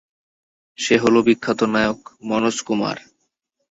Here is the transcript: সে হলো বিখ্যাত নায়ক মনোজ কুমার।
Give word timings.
সে 0.79 0.95
হলো 0.97 1.19
বিখ্যাত 1.27 1.59
নায়ক 1.73 1.99
মনোজ 2.23 2.57
কুমার। 2.61 2.97